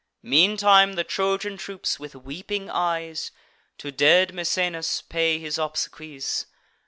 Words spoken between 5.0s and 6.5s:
pay his obsequies.